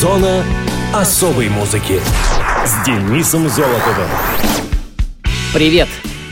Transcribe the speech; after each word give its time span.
Зона 0.00 0.42
особой 0.94 1.50
музыки 1.50 2.00
с 2.64 2.86
Денисом 2.86 3.50
Золотовым. 3.50 4.08
Привет! 5.52 5.88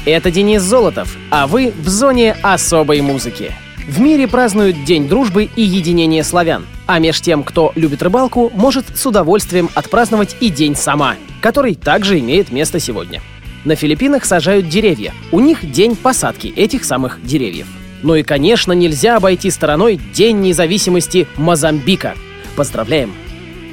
Это 0.06 0.30
Денис 0.30 0.62
Золотов, 0.62 1.14
а 1.30 1.46
вы 1.46 1.74
в 1.78 1.86
зоне 1.86 2.34
особой 2.40 3.02
музыки. 3.02 3.52
В 3.86 4.00
мире 4.00 4.26
празднуют 4.26 4.84
День 4.84 5.06
дружбы 5.06 5.50
и 5.54 5.60
единения 5.60 6.22
славян. 6.22 6.64
А 6.86 6.98
меж 6.98 7.20
тем, 7.20 7.44
кто 7.44 7.72
любит 7.74 8.02
рыбалку, 8.02 8.50
может 8.54 8.96
с 8.96 9.04
удовольствием 9.04 9.68
отпраздновать 9.74 10.34
и 10.40 10.48
День 10.48 10.74
сама, 10.74 11.16
который 11.42 11.74
также 11.74 12.20
имеет 12.20 12.50
место 12.50 12.80
сегодня. 12.80 13.20
На 13.66 13.74
Филиппинах 13.74 14.24
сажают 14.24 14.70
деревья. 14.70 15.12
У 15.30 15.40
них 15.40 15.70
день 15.70 15.94
посадки 15.94 16.46
этих 16.56 16.84
самых 16.84 17.22
деревьев. 17.22 17.66
Ну 18.02 18.14
и, 18.14 18.22
конечно, 18.22 18.72
нельзя 18.72 19.16
обойти 19.16 19.50
стороной 19.50 20.00
День 20.14 20.40
независимости 20.40 21.28
Мозамбика. 21.36 22.14
Поздравляем! 22.56 23.27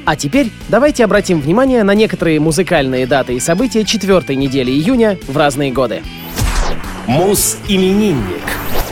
А 0.06 0.14
теперь 0.14 0.52
давайте 0.68 1.04
обратим 1.04 1.40
внимание 1.40 1.82
на 1.82 1.92
некоторые 1.92 2.38
музыкальные 2.38 3.08
даты 3.08 3.34
и 3.34 3.40
события 3.40 3.84
четвертой 3.84 4.36
недели 4.36 4.70
июня 4.70 5.18
в 5.26 5.36
разные 5.36 5.72
годы. 5.72 6.02
Мус-именинник. 7.08 8.40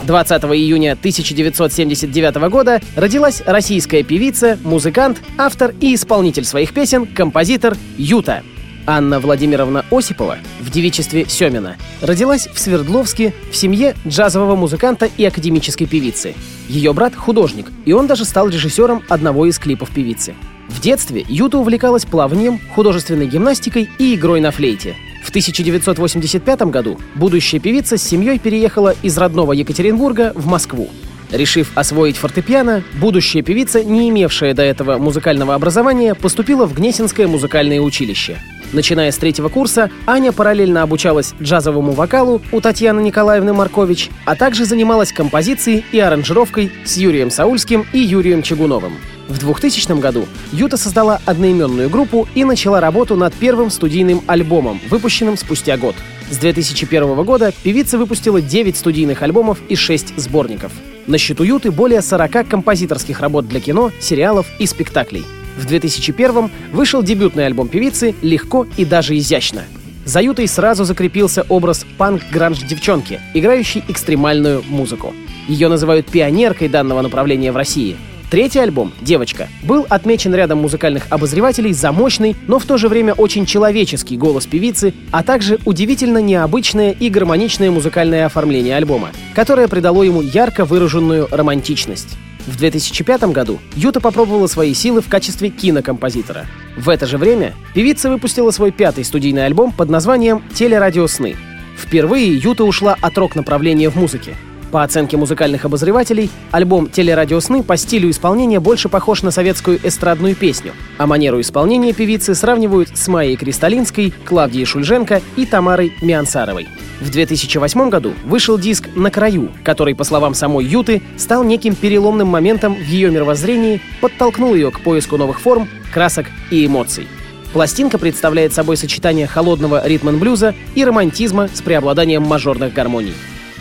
20 0.03 0.43
июня 0.43 0.93
1979 0.93 2.35
года 2.51 2.81
родилась 2.97 3.43
российская 3.47 4.03
певица, 4.03 4.59
музыкант, 4.65 5.23
автор 5.39 5.73
и 5.81 5.95
исполнитель 5.95 6.45
своих 6.45 6.75
песен, 6.75 7.07
композитор 7.07 7.77
Юта. 7.97 8.43
Анна 8.85 9.21
Владимировна 9.21 9.85
Осипова 9.93 10.39
в 10.61 10.71
девичестве 10.71 11.27
Семина 11.29 11.77
родилась 12.03 12.49
в 12.49 12.59
Свердловске 12.59 13.33
в 13.53 13.57
семье 13.57 13.95
джазового 14.07 14.57
музыканта 14.57 15.09
и 15.17 15.25
академической 15.25 15.87
певицы. 15.87 16.35
Ее 16.69 16.93
брат— 16.93 17.15
художник, 17.17 17.71
и 17.85 17.93
он 17.93 18.09
даже 18.09 18.25
стал 18.25 18.49
режиссером 18.49 19.05
одного 19.09 19.47
из 19.47 19.61
клипов 19.61 19.91
певицы. 19.91 20.35
В 20.69 20.81
детстве 20.81 21.25
Юта 21.29 21.59
увлекалась 21.59 22.05
плаванием, 22.05 22.61
художественной 22.75 23.27
гимнастикой 23.27 23.89
и 23.99 24.15
игрой 24.15 24.41
на 24.41 24.51
флейте. 24.51 24.97
В 25.23 25.31
1985 25.31 26.63
году 26.63 26.99
будущая 27.15 27.61
певица 27.61 27.97
с 27.97 28.03
семьей 28.03 28.39
переехала 28.39 28.95
из 29.03 29.17
родного 29.17 29.53
Екатеринбурга 29.53 30.33
в 30.35 30.47
Москву. 30.47 30.91
Решив 31.31 31.73
освоить 31.75 32.17
фортепиано, 32.17 32.85
будущая 33.01 33.43
певица, 33.43 33.83
не 33.83 34.11
имевшая 34.11 34.55
до 34.55 34.63
этого 34.63 34.99
музыкального 34.99 35.55
образования, 35.55 36.15
поступила 36.15 36.67
в 36.67 36.75
Гнесинское 36.75 37.27
музыкальное 37.27 37.81
училище. 37.81 38.39
Начиная 38.75 39.13
с 39.13 39.19
третьего 39.19 39.49
курса, 39.49 39.89
Аня 40.05 40.33
параллельно 40.33 40.83
обучалась 40.83 41.33
джазовому 41.41 41.93
вокалу 41.93 42.43
у 42.51 42.61
Татьяны 42.61 43.01
Николаевны 43.03 43.53
Маркович, 43.53 44.11
а 44.25 44.35
также 44.35 44.65
занималась 44.65 45.13
композицией 45.13 45.85
и 45.93 46.01
аранжировкой 46.01 46.73
с 46.85 46.97
Юрием 46.97 47.31
Саульским 47.31 47.87
и 47.93 48.01
Юрием 48.01 48.43
Чугуновым. 48.43 48.95
В 49.29 49.39
2000 49.39 50.01
году 50.01 50.27
Юта 50.51 50.77
создала 50.77 51.21
одноименную 51.25 51.89
группу 51.89 52.27
и 52.35 52.43
начала 52.43 52.81
работу 52.81 53.15
над 53.15 53.33
первым 53.35 53.71
студийным 53.71 54.23
альбомом, 54.27 54.81
выпущенным 54.91 55.37
спустя 55.37 55.77
год. 55.77 55.95
С 56.31 56.39
2001 56.39 57.23
года 57.23 57.53
певица 57.63 57.97
выпустила 57.97 58.43
9 58.43 58.77
студийных 58.77 59.23
альбомов 59.23 59.59
и 59.69 59.77
6 59.77 60.19
сборников. 60.19 60.73
На 61.07 61.17
счету 61.17 61.45
Юты 61.45 61.71
более 61.71 62.03
40 62.03 62.49
композиторских 62.49 63.21
работ 63.21 63.47
для 63.47 63.61
кино, 63.61 63.93
сериалов 64.01 64.47
и 64.59 64.67
спектаклей. 64.67 65.25
В 65.57 65.67
2001 65.67 66.51
вышел 66.73 67.03
дебютный 67.03 67.47
альбом 67.47 67.69
певицы 67.69 68.15
«Легко 68.23 68.67
и 68.77 68.85
даже 68.85 69.17
изящно». 69.17 69.65
За 70.05 70.21
Ютой 70.21 70.49
сразу 70.49 70.85
закрепился 70.85 71.47
образ 71.49 71.87
панк-гранж-девчонки, 71.97 73.21
играющей 73.33 73.83
экстремальную 73.89 74.63
музыку. 74.69 75.15
Ее 75.49 75.69
называют 75.69 76.07
пионеркой 76.07 76.69
данного 76.69 77.01
направления 77.01 77.53
в 77.53 77.57
России— 77.57 77.97
Третий 78.35 78.59
альбом 78.59 78.93
«Девочка» 79.01 79.49
был 79.63 79.87
отмечен 79.89 80.35
рядом 80.35 80.59
музыкальных 80.59 81.07
обозревателей 81.11 81.73
за 81.73 81.93
мощный, 81.93 82.35
но 82.49 82.59
в 82.59 82.65
то 82.65 82.79
же 82.79 82.89
время 82.89 83.13
очень 83.13 83.47
человеческий 83.47 84.17
голос 84.17 84.47
певицы, 84.47 84.93
а 85.13 85.23
также 85.23 85.61
удивительно 85.65 86.19
необычное 86.19 86.91
и 86.91 87.11
гармоничное 87.11 87.71
музыкальное 87.71 88.27
оформление 88.27 88.77
альбома, 88.77 89.11
которое 89.37 89.69
придало 89.69 90.03
ему 90.03 90.21
ярко 90.21 90.65
выраженную 90.65 91.29
романтичность. 91.31 92.17
В 92.47 92.57
2005 92.57 93.25
году 93.33 93.59
Юта 93.75 94.01
попробовала 94.01 94.47
свои 94.47 94.75
силы 94.75 95.01
в 95.01 95.09
качестве 95.09 95.49
кинокомпозитора. 95.49 96.47
В 96.77 96.91
это 96.91 97.07
же 97.07 97.17
время 97.17 97.55
певица 97.75 98.11
выпустила 98.11 98.51
свой 98.51 98.71
пятый 98.71 99.05
студийный 99.05 99.47
альбом 99.47 99.73
под 99.73 99.89
названием 99.89 100.43
«Телерадиосны». 100.53 101.37
Впервые 101.79 102.37
Юта 102.37 102.65
ушла 102.65 102.97
от 103.01 103.17
рок-направления 103.17 103.89
в 103.89 103.97
музыке. 103.97 104.37
По 104.75 104.83
оценке 104.83 105.17
музыкальных 105.17 105.65
обозревателей, 105.65 106.33
альбом 106.51 106.91
«Телерадиосны» 106.91 107.63
по 107.63 107.77
стилю 107.77 108.11
исполнения 108.11 108.59
больше 108.59 108.89
похож 108.89 109.23
на 109.23 109.31
советскую 109.31 109.79
эстрадную 109.81 110.35
песню, 110.35 110.73
а 110.99 111.07
манеру 111.07 111.41
исполнения 111.41 111.93
певицы 111.93 112.35
сравнивают 112.35 112.89
с 112.93 113.07
Майей 113.07 113.37
Кристалинской, 113.37 114.13
Клавдией 114.25 114.65
Шульженко 114.65 115.23
и 115.37 115.47
Тамарой 115.47 115.93
Миансаровой. 116.03 116.67
В 117.01 117.09
2008 117.09 117.89
году 117.89 118.15
вышел 118.25 118.59
диск 118.59 118.89
«На 118.97 119.13
краю», 119.13 119.53
который, 119.63 119.95
по 119.95 120.03
словам 120.03 120.35
самой 120.35 120.65
Юты, 120.65 121.03
стал 121.17 121.45
неким 121.45 121.77
переломным 121.77 122.27
моментом 122.27 122.75
в 122.75 122.85
ее 122.85 123.13
мировоззрении, 123.13 123.81
подтолкнул 124.01 124.57
ее 124.57 124.73
к 124.73 124.81
поиску 124.81 125.17
новых 125.17 125.41
форм, 125.41 125.69
красок 125.93 126.27
и 126.51 126.67
эмоций. 126.67 127.07
Пластинка 127.53 127.97
представляет 127.97 128.53
собой 128.53 128.77
сочетание 128.77 129.29
холодного 129.29 129.87
ритм-блюза 129.87 130.53
и 130.75 130.85
романтизма 130.85 131.47
с 131.47 131.63
преобладанием 131.63 132.25
мажорных 132.25 132.75
гармоний. 132.75 133.15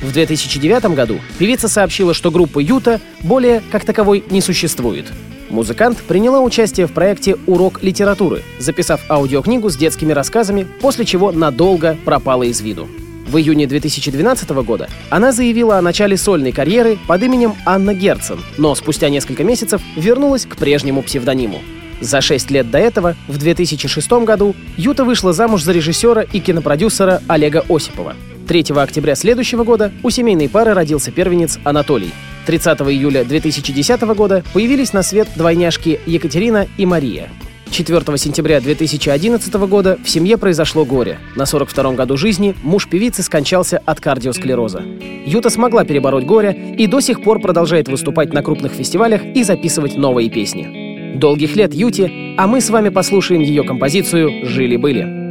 В 0.03 0.11
2009 0.11 0.93
году 0.95 1.19
певица 1.39 1.69
сообщила, 1.69 2.13
что 2.13 2.29
группа 2.29 2.59
Юта 2.59 2.99
более 3.21 3.63
как 3.71 3.85
таковой 3.85 4.21
не 4.29 4.41
существует. 4.41 5.05
Музыкант 5.49 5.99
приняла 6.05 6.41
участие 6.41 6.87
в 6.87 6.91
проекте 6.91 7.37
«Урок 7.47 7.81
литературы», 7.81 8.43
записав 8.59 8.99
аудиокнигу 9.09 9.69
с 9.69 9.77
детскими 9.77 10.11
рассказами, 10.11 10.67
после 10.81 11.05
чего 11.05 11.31
надолго 11.31 11.97
пропала 12.03 12.43
из 12.43 12.59
виду. 12.59 12.89
В 13.27 13.37
июне 13.37 13.65
2012 13.65 14.49
года 14.49 14.89
она 15.09 15.31
заявила 15.31 15.77
о 15.77 15.81
начале 15.81 16.17
сольной 16.17 16.51
карьеры 16.51 16.97
под 17.07 17.23
именем 17.23 17.53
Анна 17.65 17.93
Герцен, 17.93 18.39
но 18.57 18.75
спустя 18.75 19.07
несколько 19.07 19.45
месяцев 19.45 19.81
вернулась 19.95 20.45
к 20.45 20.57
прежнему 20.57 21.01
псевдониму. 21.01 21.61
За 22.01 22.19
шесть 22.19 22.51
лет 22.51 22.69
до 22.69 22.79
этого, 22.79 23.15
в 23.29 23.37
2006 23.37 24.11
году, 24.25 24.53
Юта 24.75 25.05
вышла 25.05 25.31
замуж 25.31 25.63
за 25.63 25.71
режиссера 25.71 26.23
и 26.23 26.41
кинопродюсера 26.41 27.21
Олега 27.29 27.63
Осипова. 27.69 28.15
3 28.47 28.65
октября 28.75 29.15
следующего 29.15 29.63
года 29.63 29.91
у 30.03 30.09
семейной 30.09 30.49
пары 30.49 30.73
родился 30.73 31.11
первенец 31.11 31.59
Анатолий. 31.63 32.11
30 32.45 32.81
июля 32.81 33.23
2010 33.23 34.01
года 34.15 34.43
появились 34.53 34.91
на 34.91 35.01
свет 35.01 35.29
двойняшки 35.35 35.99
Екатерина 36.05 36.67
и 36.77 36.85
Мария. 36.85 37.29
4 37.71 38.17
сентября 38.17 38.61
2011 38.61 39.53
года 39.53 39.97
в 40.03 40.09
семье 40.09 40.37
произошло 40.37 40.85
горе. 40.85 41.17
На 41.35 41.43
42-м 41.43 41.95
году 41.95 42.17
жизни 42.17 42.53
муж 42.61 42.87
певицы 42.87 43.23
скончался 43.23 43.79
от 43.83 43.99
кардиосклероза. 43.99 44.83
Юта 45.25 45.49
смогла 45.49 45.83
перебороть 45.83 46.25
горе 46.25 46.75
и 46.77 46.85
до 46.85 46.99
сих 46.99 47.23
пор 47.23 47.39
продолжает 47.39 47.87
выступать 47.87 48.31
на 48.33 48.43
крупных 48.43 48.73
фестивалях 48.73 49.23
и 49.23 49.43
записывать 49.43 49.95
новые 49.95 50.29
песни. 50.29 51.15
Долгих 51.17 51.55
лет 51.55 51.73
Юте, 51.73 52.11
а 52.37 52.47
мы 52.47 52.61
с 52.61 52.69
вами 52.69 52.89
послушаем 52.89 53.41
ее 53.41 53.63
композицию 53.63 54.45
«Жили-были». 54.45 55.22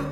Не 0.00 0.08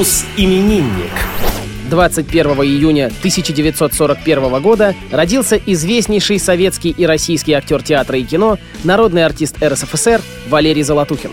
Мус-именинник. 0.00 1.12
21 1.90 2.46
июня 2.64 3.06
1941 3.18 4.62
года 4.62 4.94
родился 5.10 5.60
известнейший 5.66 6.38
советский 6.38 6.88
и 6.88 7.04
российский 7.04 7.52
актер 7.52 7.82
театра 7.82 8.16
и 8.16 8.22
кино, 8.22 8.56
народный 8.82 9.26
артист 9.26 9.62
РСФСР 9.62 10.22
Валерий 10.48 10.84
Золотухин. 10.84 11.32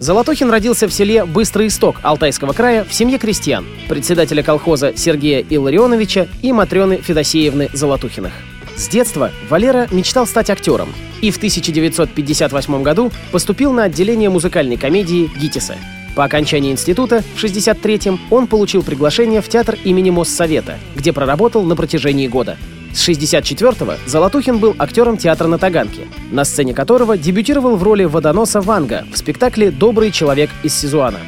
Золотухин 0.00 0.50
родился 0.50 0.88
в 0.88 0.92
селе 0.92 1.24
Быстрый 1.24 1.68
Исток 1.68 2.00
Алтайского 2.02 2.52
края 2.52 2.82
в 2.82 2.92
семье 2.92 3.16
крестьян, 3.16 3.64
председателя 3.88 4.42
колхоза 4.42 4.92
Сергея 4.96 5.44
Илларионовича 5.48 6.26
и 6.42 6.52
Матрены 6.52 6.96
Федосеевны 6.96 7.68
Золотухиных. 7.72 8.32
С 8.74 8.88
детства 8.88 9.30
Валера 9.48 9.86
мечтал 9.92 10.26
стать 10.26 10.50
актером 10.50 10.88
и 11.20 11.30
в 11.30 11.36
1958 11.36 12.82
году 12.82 13.12
поступил 13.30 13.72
на 13.72 13.84
отделение 13.84 14.30
музыкальной 14.30 14.78
комедии 14.78 15.30
ГИТИСа. 15.38 15.76
По 16.20 16.26
окончании 16.26 16.70
института 16.70 17.24
в 17.34 17.42
63-м 17.42 18.20
он 18.28 18.46
получил 18.46 18.82
приглашение 18.82 19.40
в 19.40 19.48
театр 19.48 19.78
имени 19.84 20.10
Моссовета, 20.10 20.78
где 20.94 21.14
проработал 21.14 21.62
на 21.62 21.74
протяжении 21.74 22.28
года. 22.28 22.58
С 22.92 23.08
64-го 23.08 23.94
Золотухин 24.04 24.58
был 24.58 24.76
актером 24.78 25.16
театра 25.16 25.48
на 25.48 25.56
Таганке, 25.56 26.02
на 26.30 26.44
сцене 26.44 26.74
которого 26.74 27.16
дебютировал 27.16 27.76
в 27.76 27.82
роли 27.82 28.04
водоноса 28.04 28.60
Ванга 28.60 29.06
в 29.10 29.16
спектакле 29.16 29.70
«Добрый 29.70 30.10
человек 30.10 30.50
из 30.62 30.74
Сизуана». 30.74 31.20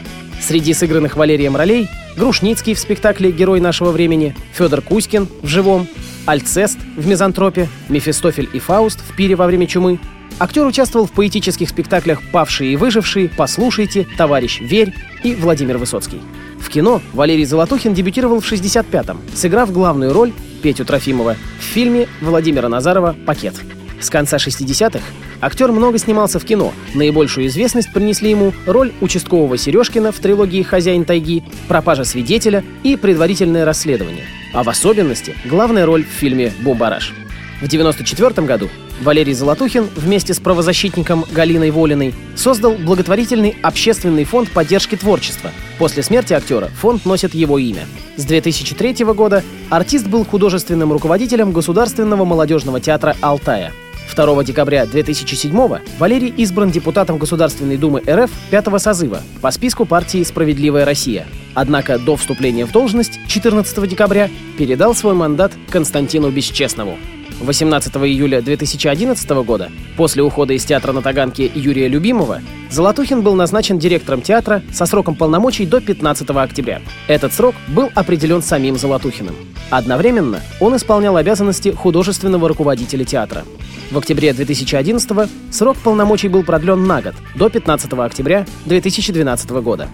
Среди 0.43 0.75
сыгранных 0.75 1.17
Валерием 1.17 1.57
ролей 1.57 1.89
Грушницкий 2.19 2.75
в 2.75 2.79
спектакле 2.79 3.33
«Герой 3.33 3.61
нашего 3.61 3.93
времени», 3.93 4.37
Федор 4.53 4.83
Кузькин 4.83 5.27
в 5.41 5.47
«Живом», 5.47 5.89
Альцест 6.27 6.79
в 6.99 7.07
«Мизантропе», 7.07 7.67
Мефистофель 7.89 8.51
и 8.53 8.59
Фауст 8.59 9.01
в 9.01 9.17
«Пире 9.17 9.37
во 9.37 9.47
время 9.47 9.67
чумы». 9.67 10.01
Актер 10.43 10.67
участвовал 10.67 11.07
в 11.07 11.13
поэтических 11.13 11.69
спектаклях 11.69 12.21
«Павшие 12.33 12.73
и 12.73 12.77
выжившие», 12.77 13.29
«Послушайте», 13.29 14.09
«Товарищ, 14.19 14.61
верь» 14.61 14.93
и 15.23 15.37
«Владимир 15.37 15.79
Высоцкий». 15.79 16.21
В 16.59 16.69
кино 16.69 17.01
Валерий 17.13 17.45
Золотухин 17.45 17.95
дебютировал 17.95 18.41
в 18.41 18.53
65-м, 18.53 19.21
сыграв 19.37 19.71
главную 19.71 20.13
роль 20.13 20.33
Петю 20.61 20.85
Трофимова 20.85 21.37
в 21.61 21.63
фильме 21.63 22.09
Владимира 22.21 22.69
Назарова 22.69 23.15
«Пакет». 23.25 23.55
С 24.01 24.11
конца 24.11 24.39
60-х 24.39 24.99
актер 25.41 25.71
много 25.71 25.99
снимался 25.99 26.41
в 26.41 26.45
кино. 26.45 26.73
Наибольшую 26.95 27.47
известность 27.47 27.93
принесли 27.93 28.31
ему 28.31 28.53
роль 28.67 28.93
участкового 29.01 29.57
Сережкина 29.57 30.11
в 30.11 30.19
трилогии 30.19 30.65
«Хозяин 30.65 31.05
тайги», 31.05 31.45
«Пропажа 31.69 32.03
свидетеля» 32.03 32.65
и 32.83 32.97
«Предварительное 32.97 33.65
расследование». 33.65 34.25
А 34.53 34.65
в 34.65 34.69
особенности 34.69 35.37
главная 35.45 35.87
роль 35.87 36.03
в 36.03 36.09
фильме 36.09 36.53
«Бомбараж». 36.63 37.15
В 37.61 37.67
1994 37.67 38.45
году 38.45 38.69
Валерий 39.03 39.35
Золотухин 39.35 39.89
вместе 39.97 40.33
с 40.33 40.39
правозащитником 40.39 41.25
Галиной 41.33 41.71
Волиной 41.71 42.15
создал 42.37 42.75
благотворительный 42.75 43.57
общественный 43.63 44.25
фонд 44.25 44.51
поддержки 44.51 44.97
творчества. 44.97 45.51
После 45.79 46.05
смерти 46.05 46.33
актера 46.35 46.69
фонд 46.69 47.05
носит 47.05 47.35
его 47.35 47.59
имя. 47.59 47.87
С 48.17 48.25
2003 48.25 49.05
года 49.07 49.43
артист 49.71 50.07
был 50.07 50.25
художественным 50.25 50.93
руководителем 50.93 51.53
Государственного 51.53 52.25
молодежного 52.25 52.81
театра 52.81 53.17
«Алтая». 53.21 53.73
2 54.15 54.45
декабря 54.45 54.87
2007 54.87 55.79
Валерий 55.99 56.29
избран 56.37 56.71
депутатом 56.71 57.19
Государственной 57.19 57.79
Думы 57.79 58.03
РФ 58.07 58.31
пятого 58.51 58.79
созыва 58.79 59.21
по 59.41 59.51
списку 59.51 59.85
партии 59.85 60.23
«Справедливая 60.23 60.85
Россия». 60.85 61.27
Однако 61.55 61.99
до 61.99 62.17
вступления 62.17 62.67
в 62.67 62.73
должность 62.73 63.19
14 63.27 63.89
декабря 63.89 64.31
передал 64.59 64.95
свой 64.95 65.15
мандат 65.15 65.53
Константину 65.71 66.31
Бесчестному. 66.31 66.99
18 67.41 67.97
июля 67.97 68.41
2011 68.41 69.31
года, 69.45 69.71
после 69.97 70.23
ухода 70.23 70.53
из 70.53 70.65
театра 70.65 70.93
на 70.93 71.03
Таганке 71.03 71.51
Юрия 71.55 71.89
Любимова, 71.89 72.41
Золотухин 72.71 73.23
был 73.23 73.35
назначен 73.35 73.79
директором 73.79 74.23
театра 74.23 74.63
со 74.73 74.87
сроком 74.87 75.15
полномочий 75.15 75.67
до 75.67 75.81
15 75.81 76.31
октября. 76.31 76.81
Этот 77.09 77.33
срок 77.33 77.55
был 77.69 77.91
определен 77.95 78.43
самим 78.43 78.77
Золотухиным. 78.77 79.35
Одновременно 79.71 80.41
он 80.61 80.77
исполнял 80.77 81.17
обязанности 81.17 81.71
художественного 81.71 82.49
руководителя 82.49 83.05
театра. 83.05 83.45
В 83.91 83.99
октябре 83.99 84.33
2011 84.33 85.31
срок 85.51 85.77
полномочий 85.79 86.29
был 86.29 86.45
продлен 86.45 86.87
на 86.87 87.03
год, 87.03 87.15
до 87.35 87.51
15 87.51 87.93
октября 87.93 88.47
2012 88.67 89.51
года. 89.51 89.89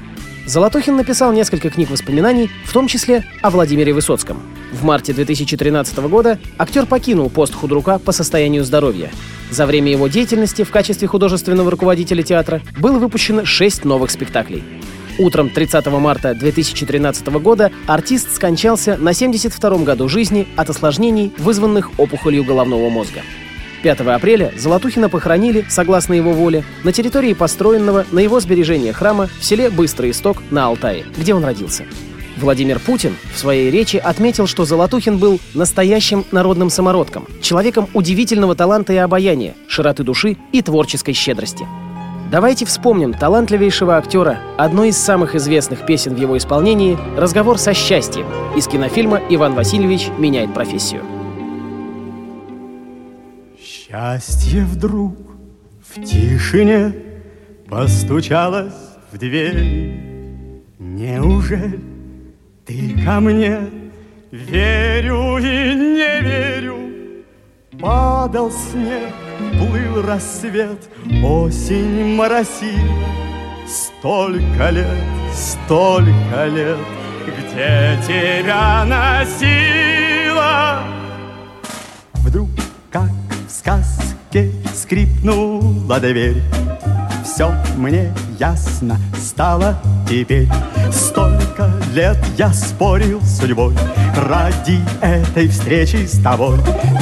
Золотухин 0.46 0.96
написал 0.96 1.32
несколько 1.32 1.68
книг 1.68 1.90
воспоминаний, 1.90 2.50
в 2.64 2.72
том 2.72 2.86
числе 2.86 3.24
о 3.42 3.50
Владимире 3.50 3.92
Высоцком. 3.92 4.40
В 4.72 4.84
марте 4.84 5.12
2013 5.12 5.98
года 6.08 6.38
актер 6.58 6.84
покинул 6.84 7.30
пост 7.30 7.54
худрука 7.54 7.98
по 7.98 8.12
состоянию 8.12 8.64
здоровья. 8.64 9.10
За 9.50 9.64
время 9.64 9.90
его 9.90 10.08
деятельности 10.08 10.62
в 10.62 10.70
качестве 10.70 11.08
художественного 11.08 11.70
руководителя 11.70 12.22
театра 12.22 12.60
было 12.78 12.98
выпущено 12.98 13.46
шесть 13.46 13.84
новых 13.84 14.10
спектаклей. 14.10 14.62
Утром 15.18 15.50
30 15.50 15.86
марта 15.86 16.34
2013 16.34 17.26
года 17.40 17.72
артист 17.86 18.34
скончался 18.34 18.96
на 18.98 19.10
72-м 19.10 19.84
году 19.84 20.08
жизни 20.08 20.46
от 20.54 20.70
осложнений, 20.70 21.32
вызванных 21.38 21.98
опухолью 21.98 22.44
головного 22.44 22.88
мозга. 22.90 23.22
5 23.82 24.00
апреля 24.00 24.52
Золотухина 24.56 25.08
похоронили, 25.08 25.64
согласно 25.68 26.14
его 26.14 26.32
воле, 26.32 26.64
на 26.84 26.92
территории 26.92 27.32
построенного 27.32 28.04
на 28.12 28.18
его 28.18 28.38
сбережение 28.38 28.92
храма 28.92 29.28
в 29.40 29.44
селе 29.44 29.70
Быстрый 29.70 30.10
Исток 30.10 30.42
на 30.50 30.66
Алтае, 30.66 31.04
где 31.16 31.32
он 31.32 31.44
родился. 31.44 31.84
Владимир 32.38 32.78
Путин 32.78 33.16
в 33.34 33.38
своей 33.38 33.70
речи 33.70 33.96
отметил, 33.96 34.46
что 34.46 34.64
Золотухин 34.64 35.18
был 35.18 35.40
настоящим 35.54 36.24
народным 36.30 36.70
самородком, 36.70 37.26
человеком 37.42 37.88
удивительного 37.94 38.54
таланта 38.54 38.92
и 38.92 38.96
обаяния, 38.96 39.54
широты 39.68 40.04
души 40.04 40.36
и 40.52 40.62
творческой 40.62 41.12
щедрости. 41.12 41.66
Давайте 42.30 42.66
вспомним 42.66 43.14
талантливейшего 43.14 43.96
актера 43.96 44.38
одной 44.58 44.90
из 44.90 44.98
самых 44.98 45.34
известных 45.34 45.86
песен 45.86 46.14
в 46.14 46.20
его 46.20 46.36
исполнении 46.36 46.98
«Разговор 47.16 47.58
со 47.58 47.72
счастьем» 47.72 48.26
из 48.54 48.66
кинофильма 48.66 49.22
«Иван 49.30 49.54
Васильевич 49.54 50.08
меняет 50.18 50.52
профессию». 50.52 51.02
Счастье 53.58 54.64
вдруг 54.64 55.16
в 55.80 56.04
тишине 56.04 56.92
постучалось 57.66 58.74
в 59.10 59.16
дверь. 59.16 60.04
Неужели 60.78 61.80
ты 62.68 63.02
ко 63.02 63.18
мне 63.18 63.60
верю 64.30 65.38
и 65.38 65.74
не 65.74 66.20
верю? 66.20 66.76
Падал 67.80 68.50
снег, 68.50 69.14
плыл 69.58 70.02
рассвет, 70.02 70.78
осень 71.24 72.14
моросила. 72.14 72.98
Столько 73.66 74.68
лет, 74.70 74.86
столько 75.34 76.46
лет, 76.46 76.76
где 77.26 77.98
тебя 78.06 78.84
носила? 78.84 80.80
Вдруг, 82.16 82.50
как 82.90 83.10
в 83.46 83.50
сказке, 83.50 84.52
скрипнула 84.74 85.98
дверь. 86.00 86.42
Все 87.24 87.50
мне 87.76 88.12
ясно 88.38 88.98
стало 89.16 89.80
теперь. 90.06 90.48
Столько 90.92 91.37
лет 91.92 92.18
я 92.36 92.52
спорил 92.52 93.20
с 93.22 93.38
судьбой 93.38 93.74
Ради 94.16 94.80
этой 95.00 95.48
встречи 95.48 96.06
с 96.06 96.20
тобой. 96.22 96.58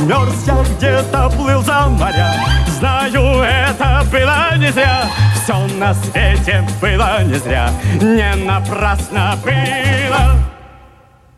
Мерз 0.07 0.47
я 0.47 0.65
где-то, 0.77 1.31
плыл 1.31 1.63
за 1.63 1.89
моря. 1.89 2.35
Знаю, 2.79 3.43
это 3.43 4.05
было 4.11 4.57
не 4.59 4.71
зря. 4.71 5.05
Все 5.35 5.67
на 5.79 5.95
свете 5.95 6.67
было 6.81 7.23
не 7.25 7.39
зря. 7.39 7.71
Не 8.01 8.35
напрасно 8.45 9.35
было. 9.43 10.37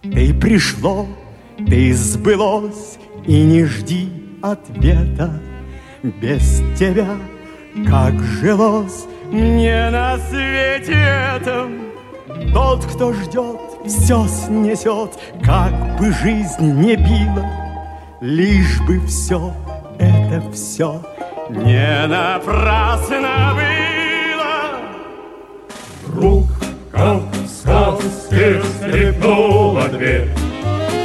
Ты 0.03 0.33
пришло, 0.35 1.07
ты 1.67 1.93
сбылось 1.93 2.99
И 3.27 3.43
не 3.43 3.65
жди 3.65 4.13
ответа. 4.43 5.41
Без 6.03 6.63
тебя 6.79 7.17
как 7.87 8.15
жилось 8.21 9.07
мне 9.31 9.91
на 9.91 10.19
свете 10.19 10.95
этом 11.37 11.98
Тот, 12.53 12.85
кто 12.85 13.13
ждет, 13.13 13.59
все 13.87 14.27
снесет 14.27 15.13
Как 15.43 15.73
бы 15.99 16.13
жизнь 16.13 16.73
не 16.81 16.97
била 16.97 17.45
Лишь 18.21 18.81
бы 18.83 19.01
все, 19.07 19.53
это 19.99 20.43
все 20.53 21.03
Не 21.49 22.07
напрасно 22.07 23.55
было. 23.55 24.81
Вдруг, 26.07 26.47
как 26.93 27.23
в 27.33 27.49
сказке, 27.49 28.63
скрипнула 28.63 29.89
дверь 29.89 30.31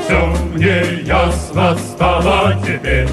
Все 0.04 0.36
мне 0.54 1.04
ясно 1.04 1.78
стало 1.78 2.56
теперь. 2.66 3.08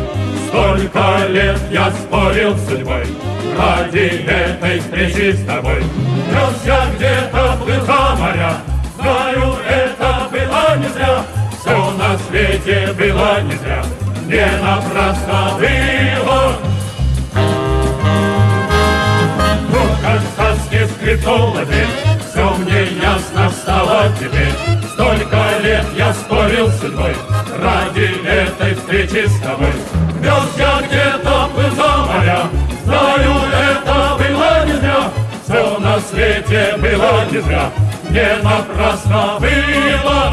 Столько 0.49 1.27
лет 1.29 1.61
я 1.71 1.93
спорил 1.93 2.57
с 2.57 2.69
судьбой 2.69 3.07
Ради 3.59 4.25
этой 4.27 4.81
встречи 4.81 5.33
с 5.33 5.45
тобой. 5.45 5.83
Нес 5.83 6.65
я 6.65 6.87
где-то 6.97 7.57
плыл 7.63 7.81
за 7.85 8.17
моря. 8.17 8.53
Знаю, 8.99 9.57
это 9.69 10.29
было 10.31 10.77
не 10.77 10.89
зря. 10.89 11.25
Все 11.61 11.91
на 11.93 12.19
свете 12.19 12.93
было 12.93 13.41
не 13.43 13.57
зря. 13.57 13.83
Не 14.27 14.47
напрасно 14.63 15.59
было. 15.59 16.57
Как 20.03 20.21
в 20.21 20.33
сказке 20.33 20.87
скрипнула 20.87 21.65
Все 22.31 22.51
мне 22.59 22.85
ясно 23.01 23.51
стало 23.51 24.05
теперь. 24.19 24.53
Столько 24.93 25.59
лет 25.63 25.87
я 25.97 26.13
спорил 26.13 26.69
с 26.69 26.81
судьбой 26.81 27.15
Ради 27.61 28.11
этой 28.27 28.75
встречи 28.75 29.27
с 29.29 29.41
тобой. 29.41 29.73
Вез 30.21 30.59
я 30.59 30.81
где-то 30.87 31.20
было 37.11 37.31
не 37.31 37.41
зря, 37.41 37.73
не 38.11 38.43
напрасно 38.43 39.39
было. 39.41 40.33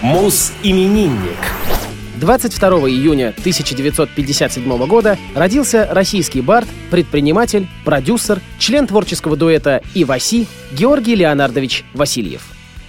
Мус-именинник. 0.00 1.38
22 2.16 2.68
июня 2.88 3.28
1957 3.30 4.86
года 4.86 5.18
родился 5.34 5.88
российский 5.90 6.40
бард, 6.40 6.68
предприниматель, 6.90 7.66
продюсер, 7.84 8.40
член 8.58 8.86
творческого 8.86 9.36
дуэта 9.36 9.82
«Иваси» 9.94 10.46
Георгий 10.72 11.16
Леонардович 11.16 11.84
Васильев. 11.94 12.42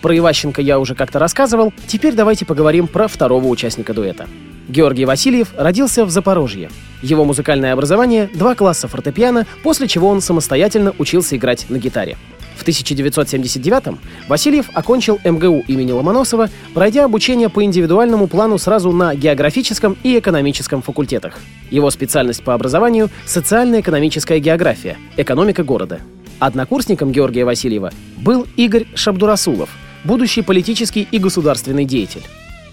Про 0.03 0.17
Иващенко 0.17 0.62
я 0.62 0.79
уже 0.79 0.95
как-то 0.95 1.17
рассказывал, 1.17 1.72
теперь 1.88 2.13
давайте 2.13 2.43
поговорим 2.45 2.88
про 2.88 3.07
второго 3.07 3.48
участника 3.48 3.93
дуэта. 3.93 4.27
Георгий 4.67 5.05
Васильев 5.05 5.53
родился 5.55 6.03
в 6.03 6.10
Запорожье. 6.10 6.69
Его 7.01 7.24
музыкальное 7.24 7.72
образование— 7.72 8.29
два 8.33 8.53
класса 8.53 8.89
фортепиано, 8.89 9.48
после 9.63 9.88
чего 9.88 10.10
он 10.10 10.19
самостоятельно 10.19 10.93
учился 10.98 11.38
играть 11.38 11.67
на 11.69 11.77
гитаре. 11.77 12.17
В 12.57 12.67
1979-м 12.67 13.98
Васильев 14.27 14.65
окончил 14.74 15.19
МГУ 15.24 15.63
имени 15.69 15.93
Ломоносова, 15.93 16.50
пройдя 16.74 17.05
обучение 17.05 17.48
по 17.48 17.63
индивидуальному 17.63 18.27
плану 18.27 18.57
сразу 18.57 18.91
на 18.91 19.15
географическом 19.15 19.95
и 20.03 20.19
экономическом 20.19 20.81
факультетах. 20.81 21.39
Его 21.72 21.89
специальность 21.91 22.43
по 22.43 22.53
образованию— 22.53 23.10
социально-экономическая 23.25 24.39
география, 24.39 24.98
экономика 25.15 25.63
города. 25.63 26.01
Однокурсником 26.39 27.13
Георгия 27.13 27.45
Васильева 27.45 27.93
был 28.17 28.45
Игорь 28.57 28.86
Шабдурасулов, 28.95 29.69
будущий 30.03 30.41
политический 30.41 31.07
и 31.10 31.17
государственный 31.19 31.86
деятель. 31.86 32.24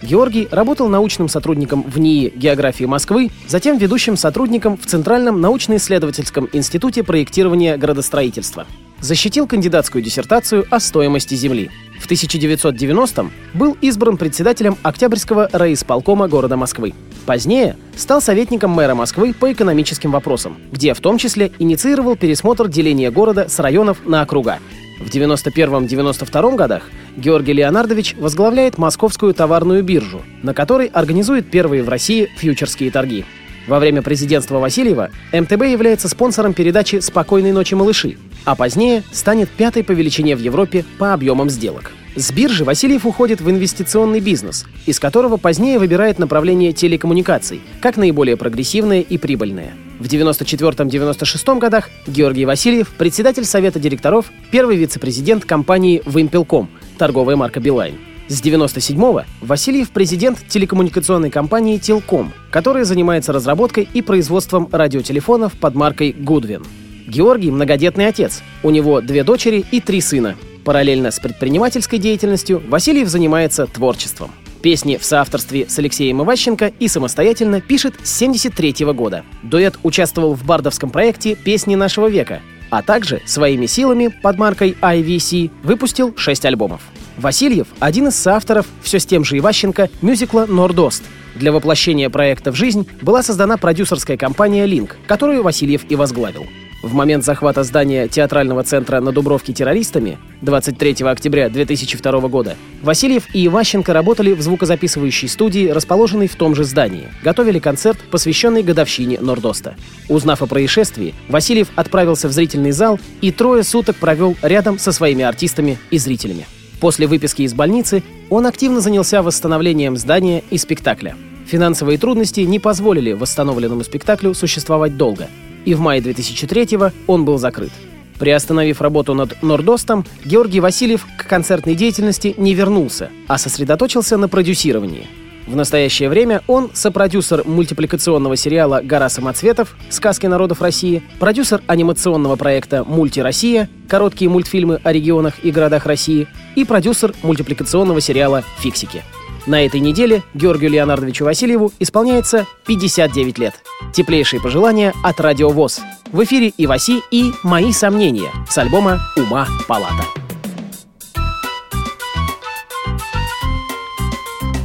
Георгий 0.03 0.49
работал 0.51 0.89
научным 0.89 1.29
сотрудником 1.29 1.83
в 1.83 1.99
НИИ 1.99 2.33
географии 2.35 2.85
Москвы, 2.85 3.31
затем 3.47 3.77
ведущим 3.77 4.17
сотрудником 4.17 4.79
в 4.79 4.87
Центральном 4.87 5.41
научно-исследовательском 5.41 6.49
институте 6.53 7.03
проектирования 7.03 7.77
градостроительства. 7.77 8.67
Защитил 9.01 9.47
кандидатскую 9.47 10.03
диссертацию 10.03 10.67
о 10.71 10.81
стоимости 10.81 11.35
земли. 11.35 11.71
В 12.01 12.11
1990-м 12.11 13.31
был 13.55 13.77
избран 13.81 14.17
председателем 14.17 14.77
Октябрьского 14.83 15.49
райисполкома 15.53 16.29
города 16.29 16.57
Москвы. 16.57 16.95
Позднее 17.27 17.77
стал 17.97 18.21
советником 18.23 18.71
мэра 18.71 18.95
Москвы 18.95 19.35
по 19.35 19.53
экономическим 19.53 20.13
вопросам, 20.13 20.57
где 20.73 20.95
в 20.95 21.01
том 21.01 21.19
числе 21.19 21.53
инициировал 21.59 22.17
пересмотр 22.17 22.69
деления 22.69 23.11
города 23.11 23.49
с 23.49 23.59
районов 23.59 23.99
на 24.07 24.23
округа. 24.23 24.59
В 25.01 25.09
91-92 25.09 26.57
годах 26.57 26.83
Георгий 27.17 27.55
Леонардович 27.55 28.15
возглавляет 28.19 28.77
Московскую 28.77 29.33
товарную 29.33 29.83
биржу, 29.83 30.23
на 30.43 30.53
которой 30.53 30.89
организует 30.89 31.51
первые 31.51 31.83
в 31.83 31.89
России 31.89 32.29
фьючерские 32.37 32.91
торги. 32.91 33.25
Во 33.67 33.79
время 33.79 34.03
президентства 34.03 34.59
Васильева 34.59 35.11
МТБ 35.33 35.63
является 35.65 36.09
спонсором 36.09 36.53
передачи 36.53 36.97
«Спокойной 37.01 37.53
ночи, 37.53 37.75
малыши», 37.75 38.19
а 38.45 38.55
позднее 38.55 39.03
станет 39.11 39.49
пятой 39.49 39.85
по 39.85 39.93
величине 39.93 40.37
в 40.37 40.41
Европе 40.41 40.85
по 40.99 41.15
объемам 41.15 41.49
сделок. 41.49 41.93
С 42.17 42.33
биржи 42.33 42.65
Васильев 42.65 43.07
уходит 43.07 43.41
в 43.41 43.49
инвестиционный 43.49 44.21
бизнес, 44.21 44.67
из 44.85 44.99
которого 44.99 45.37
позднее 45.37 45.79
выбирает 45.79 46.19
направление 46.19 46.73
телекоммуникаций, 46.73 47.61
как 47.81 47.97
наиболее 47.97 48.37
прогрессивное 48.37 49.01
и 49.01 49.17
прибыльное. 49.17 49.75
В 50.01 50.05
94-96 50.05 51.59
годах 51.59 51.91
Георгий 52.07 52.47
Васильев, 52.47 52.89
председатель 52.97 53.45
Совета 53.45 53.79
директоров, 53.79 54.33
первый 54.51 54.79
вице-президент 54.79 55.45
компании 55.45 56.01
«Вымпелком», 56.07 56.71
торговая 56.97 57.37
марка 57.37 57.61
«Билайн». 57.61 57.97
С 58.27 58.43
97-го 58.43 59.25
Васильев 59.43 59.91
президент 59.91 60.39
телекоммуникационной 60.49 61.29
компании 61.29 61.77
«Телком», 61.77 62.33
которая 62.51 62.85
занимается 62.85 63.35
разработкой 63.35 63.87
и 63.93 64.01
производством 64.01 64.71
радиотелефонов 64.73 65.53
под 65.53 65.75
маркой 65.75 66.13
«Гудвин». 66.13 66.65
Георгий– 67.07 67.51
многодетный 67.53 68.07
отец. 68.07 68.43
У 68.63 68.71
него 68.71 69.03
две 69.03 69.23
дочери 69.23 69.67
и 69.71 69.83
три 69.83 70.01
сына. 70.01 70.35
Параллельно 70.65 71.11
с 71.11 71.21
предпринимательской 71.21 71.99
деятельностью 71.99 72.63
Васильев 72.69 73.09
занимается 73.09 73.67
творчеством. 73.67 74.31
Песни 74.63 74.99
в 74.99 75.05
соавторстве 75.05 75.67
с 75.69 75.79
Алексеем 75.79 76.23
Иващенко 76.23 76.73
и 76.79 76.87
самостоятельно 76.89 77.63
пишет 77.63 77.95
с 78.03 78.19
73 78.19 78.85
года. 78.93 79.25
Дуэт 79.43 79.79
участвовал 79.83 80.35
в 80.35 80.45
бардовском 80.45 80.91
проекте 80.91 81.35
«Песни 81.35 81.77
нашего 81.77 82.09
века», 82.09 82.43
а 82.69 82.83
также 82.83 83.23
своими 83.25 83.65
силами 83.65 84.09
под 84.09 84.39
маркой 84.39 84.77
IVC 84.81 85.51
выпустил 85.63 86.15
6 86.15 86.45
альбомов. 86.45 86.83
Васильев– 87.17 87.69
один 87.81 88.09
из 88.09 88.17
соавторов, 88.17 88.67
все 88.83 88.99
с 88.99 89.07
тем 89.07 89.25
же 89.25 89.39
Иващенко, 89.39 89.89
мюзикла 90.03 90.47
«Нордост». 90.47 91.05
Для 91.35 91.53
воплощения 91.53 92.11
проекта 92.11 92.53
в 92.53 92.57
жизнь 92.57 92.87
была 93.01 93.23
создана 93.23 93.57
продюсерская 93.57 94.17
компания 94.17 94.67
«Линк», 94.67 94.99
которую 95.07 95.43
Васильев 95.43 95.83
и 95.89 95.97
возглавил. 95.97 96.47
В 96.83 96.95
момент 96.95 97.25
захвата 97.27 97.63
здания 97.63 98.09
театрального 98.09 98.65
центра 98.65 99.01
на 99.01 99.13
Дубровке 99.13 99.53
террористами 99.53 100.19
23 100.41 101.05
октября 101.05 101.51
2002 101.51 102.21
года 102.29 102.57
Васильев 102.83 103.25
и 103.35 103.47
Иващенко 103.47 103.93
работали 103.93 104.33
в 104.33 104.41
звукозаписывающей 104.41 105.29
студии, 105.29 105.69
расположенной 105.69 106.27
в 106.27 106.37
том 106.37 106.55
же 106.55 106.65
здании. 106.65 107.09
Готовили 107.23 107.59
концерт, 107.59 107.99
посвященный 108.11 108.63
годовщине 108.63 109.19
Нордоста. 109.21 109.75
Узнав 110.09 110.41
о 110.41 110.47
происшествии, 110.47 111.15
Васильев 111.29 111.69
отправился 111.77 112.29
в 112.29 112.33
зрительный 112.33 112.71
зал 112.71 112.99
и 113.21 113.31
трое 113.31 113.63
суток 113.63 113.97
провел 113.97 114.35
рядом 114.41 114.79
со 114.79 114.93
своими 114.93 115.23
артистами 115.23 115.79
и 115.91 115.99
зрителями. 115.99 116.47
После 116.81 117.07
выписки 117.07 117.43
из 117.43 117.53
больницы 117.53 118.03
он 118.31 118.47
активно 118.47 118.81
занялся 118.81 119.23
восстановлением 119.23 119.99
здания 119.99 120.43
и 120.49 120.57
спектакля. 120.57 121.15
Финансовые 121.47 121.99
трудности 121.99 122.41
не 122.41 122.59
позволили 122.59 123.13
восстановленному 123.13 123.85
спектаклю 123.85 124.33
существовать 124.33 124.97
долго– 124.97 125.29
и 125.65 125.75
в 125.75 125.81
мае 125.81 126.01
2003-го 126.01 126.93
он 127.07 127.25
был 127.25 127.39
закрыт. 127.39 127.73
Приостановив 128.19 128.83
работу 128.83 129.15
над 129.15 129.43
Нордостом, 129.43 130.05
Георгий 130.25 130.61
Васильев 130.61 131.07
к 131.17 131.27
концертной 131.27 131.75
деятельности 131.75 132.35
не 132.37 132.55
вернулся, 132.55 133.09
а 133.29 133.39
сосредоточился 133.39 134.19
на 134.19 134.29
продюсировании. 134.29 135.07
В 135.47 135.57
настоящее 135.57 136.09
время 136.09 136.43
он 136.47 136.71
сопродюсер 136.75 137.43
мультипликационного 137.45 138.37
сериала 138.37 138.83
«Гора 138.85 139.09
самоцветов. 139.09 139.75
Сказки 139.89 140.27
народов 140.27 140.61
России», 140.61 141.03
продюсер 141.19 141.63
анимационного 141.67 142.37
проекта 142.37 142.85
«Мульти 142.85 143.21
Россия», 143.21 143.69
короткие 143.89 144.31
мультфильмы 144.31 144.81
о 144.85 144.93
регионах 144.93 145.43
и 145.43 145.51
городах 145.51 145.87
России 145.87 146.29
и 146.55 146.65
продюсер 146.65 147.15
мультипликационного 147.23 148.01
сериала 148.01 148.45
«Фиксики». 148.61 149.03
На 149.51 149.67
этой 149.67 149.81
неделе 149.81 150.23
Георгию 150.33 150.71
Леонардовичу 150.71 151.25
Васильеву 151.25 151.73
исполняется 151.81 152.47
59 152.69 153.39
лет. 153.39 153.55
Теплейшие 153.93 154.41
пожелания 154.41 154.95
от 155.03 155.21
Радио 155.21 155.49
ВОЗ. 155.49 155.81
В 156.13 156.23
эфире 156.23 156.53
и 156.57 156.69
Васи, 156.69 157.03
и 157.11 157.33
«Мои 157.43 157.73
сомнения» 157.73 158.31
с 158.49 158.57
альбома 158.59 159.01
«Ума 159.17 159.49
палата». 159.67 160.05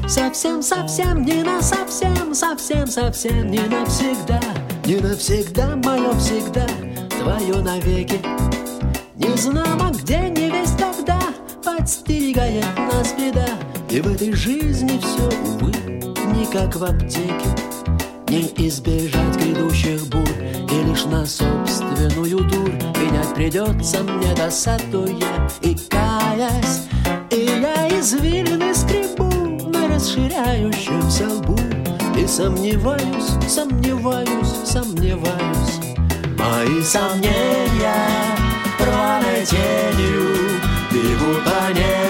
Совсем-совсем 0.08 1.26
не 1.26 1.41
на 1.41 1.63
совсем, 1.63 2.36
совсем-совсем 2.36 3.50
не 3.50 3.62
навсегда, 3.62 4.39
не 4.86 4.98
навсегда, 4.98 5.76
мое 5.78 6.13
всегда, 6.19 6.67
твое 7.10 7.56
навеки. 7.56 8.19
Не 9.15 9.36
знамо 9.36 9.91
где, 10.00 10.30
не 10.30 10.52
весь 10.52 10.76
когда, 10.78 11.19
подстерегает 11.63 12.78
нас 12.78 13.15
беда, 13.17 13.48
и 13.89 14.02
в 14.02 14.08
этой 14.08 14.34
жизни 14.34 15.00
все, 15.00 15.28
увы, 15.43 15.71
не 16.34 16.45
как 16.52 16.76
в 16.76 16.84
аптеке. 16.84 17.56
Не 18.28 18.52
избежать 18.67 19.38
грядущих 19.38 20.08
бурь 20.08 20.28
И 20.71 20.84
лишь 20.84 21.06
на 21.06 21.26
собственную 21.26 22.39
дурь. 22.39 22.74
Менять 23.00 23.34
придется 23.36 24.04
мне 24.04 24.34
досадуя. 24.36 25.50
И 25.62 25.76
каясь 25.89 26.82
И 27.30 27.45
я 27.62 27.88
извилины 28.00 28.74
скребу 28.74 29.69
на 29.69 29.88
расширяющемся 29.88 31.30
лбу. 31.30 31.58
И 32.17 32.26
сомневаюсь, 32.26 33.38
сомневаюсь, 33.48 34.56
сомневаюсь. 34.65 35.80
Мои 36.38 36.82
сомнения 36.82 38.10
рваной 38.80 39.45
тенью 39.45 40.60
Бегут 40.91 41.43
по 41.43 41.71
небу 41.74 42.05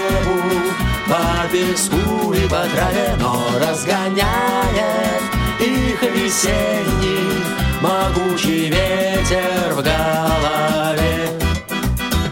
по 1.08 1.48
песку 1.50 2.32
и 2.32 2.42
по 2.48 2.64
траве, 2.74 3.16
но 3.20 3.40
разгоняет 3.60 5.22
их 5.60 6.02
весенний 6.02 7.42
могучий 7.80 8.68
ветер 8.68 9.72
в 9.72 9.82
голове. 9.82 11.30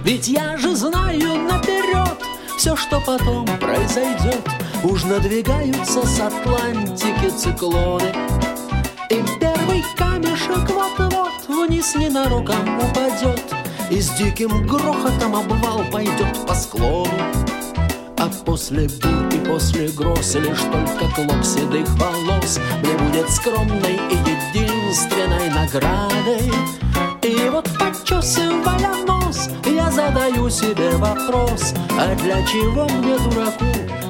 Ведь 0.02 0.28
я 0.28 0.56
же 0.56 0.74
знаю 0.74 1.42
наперед 1.42 2.18
все, 2.56 2.76
что 2.76 3.00
потом 3.00 3.46
произойдет. 3.58 4.42
Уж 4.82 5.04
надвигаются 5.04 6.06
с 6.06 6.20
Атлантики 6.20 7.30
циклоны. 7.36 8.12
И 9.10 9.22
первый 9.40 9.84
камешек 9.96 10.68
вот-вот 10.70 11.32
вниз 11.48 11.94
ненароком 11.94 12.78
упадет. 12.78 13.42
И 13.90 14.00
с 14.00 14.10
диким 14.10 14.66
грохотом 14.66 15.36
обвал 15.36 15.84
пойдет 15.90 16.46
по 16.46 16.54
склону. 16.54 17.08
А 18.24 18.30
после 18.46 18.88
бурь 19.02 19.34
и 19.34 19.38
после 19.46 19.88
гроз 19.88 20.34
Лишь 20.36 20.62
только 20.72 21.14
клок 21.14 21.44
седых 21.44 21.86
волос 21.98 22.58
Мне 22.82 22.92
будет 22.96 23.28
скромной 23.28 24.00
и 24.10 24.16
единственной 24.54 25.50
наградой 25.50 26.50
И 27.20 27.50
вот 27.50 27.68
почесывая 27.78 29.04
нос 29.06 29.50
Я 29.66 29.90
задаю 29.90 30.48
себе 30.48 30.92
вопрос 30.92 31.74
А 32.00 32.14
для 32.14 32.42
чего 32.46 32.88
мне, 32.88 33.18
дураку, 33.18 33.66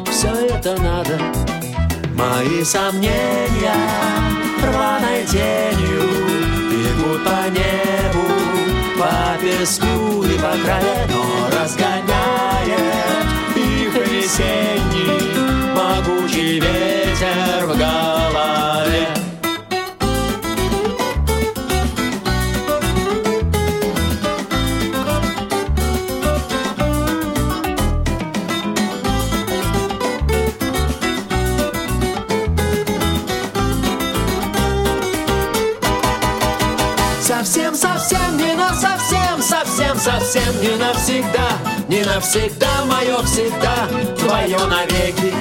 все 0.09 0.29
это 0.29 0.81
надо? 0.81 1.19
Мои 2.15 2.63
сомнения 2.63 3.75
рваной 4.63 5.25
тенью 5.27 6.09
Бегут 6.71 7.25
по 7.25 7.51
небу, 7.51 8.29
по 8.97 9.43
песку 9.43 10.23
и 10.23 10.39
по 10.39 10.57
траве 10.63 11.05
Но 11.11 11.59
разгоняет 11.59 13.24
весенний 14.25 15.35
могучий 15.75 16.59
ветер 16.59 17.67
в 17.67 17.77
голове. 17.77 19.09
Совсем-совсем 37.21 38.39
не 38.39 38.55
на 38.55 38.75
совсем, 38.75 39.43
совсем-совсем 39.43 40.63
не 40.63 40.77
навсегда 40.77 41.44
не 41.95 42.03
навсегда 42.03 42.85
мое 42.87 43.23
всегда, 43.23 43.87
твое 44.19 44.59
навеки. 44.67 45.33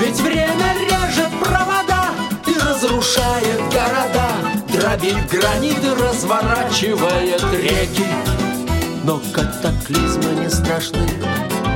Ведь 0.00 0.18
время 0.20 0.74
режет 0.80 1.30
провода 1.42 2.08
и 2.46 2.54
разрушает 2.54 3.60
города, 3.70 4.28
Дробит 4.72 5.28
граниты, 5.28 5.94
разворачивает 5.94 7.42
реки. 7.52 8.06
Но 9.04 9.20
катаклизмы 9.34 10.40
не 10.40 10.48
страшны, 10.48 11.06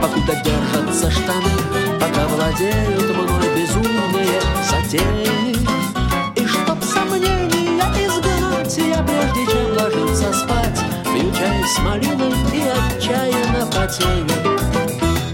покуда 0.01 0.41
держатся 0.43 1.11
штаны, 1.11 1.53
Пока 2.01 2.27
владеют 2.29 3.15
мной 3.15 3.49
безумные 3.57 4.41
затеи. 4.71 5.57
И 6.37 6.47
чтоб 6.47 6.83
сомнения 6.83 7.93
изгнать, 8.07 8.79
я 8.79 9.03
прежде 9.03 9.53
чем 9.53 9.77
ложиться 9.77 10.33
спать, 10.33 10.62
чай 11.37 11.65
с 11.65 11.79
малиной 11.81 12.35
и 12.53 12.63
отчаянно 12.69 13.67
потею. 13.67 14.27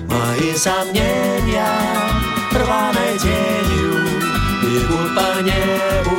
Мои 0.09 0.55
сомнения 0.55 2.19
рваной 2.53 3.19
тенью 3.19 4.09
Бегут 4.63 5.15
по 5.15 5.41
небу, 5.43 6.17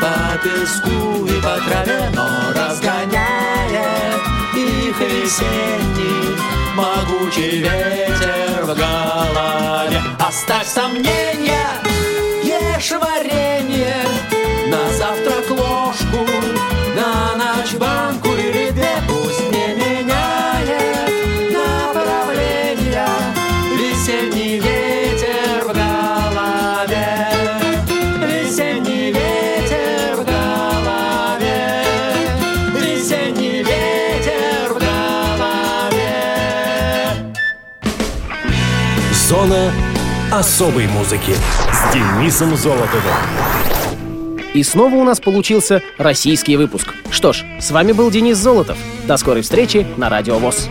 по 0.00 0.38
песку 0.42 1.26
и 1.26 1.40
по 1.40 1.58
траве 1.68 2.10
Но 2.14 2.28
разгоняет 2.54 4.20
их 4.54 5.00
весенний 5.00 6.36
Могучий 6.74 7.58
ветер 7.58 8.64
в 8.64 8.74
голове. 8.74 10.00
Оставь 10.18 10.66
сомнения, 10.66 11.66
ешь 12.42 12.92
варенье 12.92 13.59
особой 40.40 40.86
музыки 40.86 41.34
с 41.70 41.92
Денисом 41.92 42.56
Золотовым. 42.56 43.12
И 44.54 44.62
снова 44.62 44.94
у 44.94 45.04
нас 45.04 45.20
получился 45.20 45.82
российский 45.98 46.56
выпуск. 46.56 46.94
Что 47.10 47.34
ж, 47.34 47.44
с 47.60 47.70
вами 47.70 47.92
был 47.92 48.10
Денис 48.10 48.38
Золотов. 48.38 48.78
До 49.06 49.18
скорой 49.18 49.42
встречи 49.42 49.86
на 49.98 50.08
Радио 50.08 50.38
ВОЗ. 50.38 50.70